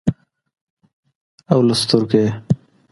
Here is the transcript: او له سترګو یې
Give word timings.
او 1.51 1.59
له 1.67 1.73
سترګو 1.81 2.17
یې 2.23 2.29